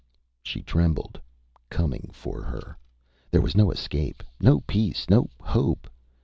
Â 0.01 0.03
She 0.41 0.63
trembled. 0.63 1.21
Coming 1.69 2.09
for 2.11 2.41
her! 2.41 2.75
There 3.29 3.39
was 3.39 3.53
no 3.55 3.69
escape, 3.69 4.23
no 4.39 4.61
peace, 4.61 5.07
no 5.11 5.29
hope. 5.39 5.87